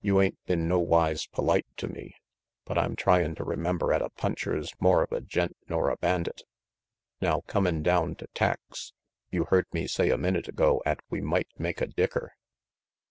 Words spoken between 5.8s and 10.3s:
a bandit. Now, comin' down to tacks, you heard me say a